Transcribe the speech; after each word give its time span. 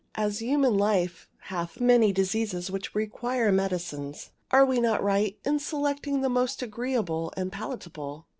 As 0.15 0.39
human 0.39 0.77
life 0.79 1.29
hath 1.41 1.79
many 1.79 2.11
diseases 2.11 2.71
which 2.71 2.95
require 2.95 3.51
medicines, 3.51 4.31
are 4.49 4.65
we 4.65 4.79
not 4.81 5.03
right 5.03 5.37
in 5.45 5.59
selecting 5.59 6.21
the 6.21 6.27
most 6.27 6.63
agreeable 6.63 7.31
and 7.37 7.51
palatable? 7.51 8.25